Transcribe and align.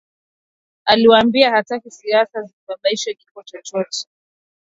Aliwaambia 0.85 1.51
hataki 1.51 1.91
siasa 1.91 2.43
zisababishe 2.43 3.13
kifo 3.13 3.43
chochote 3.43 4.07